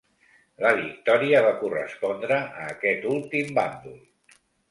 [0.61, 4.03] La victòria va correspondre a aquest últim bàndol.